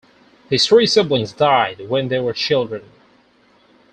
[0.49, 2.81] His three siblings died when they were children.